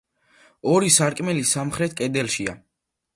ორი 0.75 0.87
სარკმელი 0.95 1.43
სამხრეთ 1.49 1.93
კედელშია. 2.03 2.57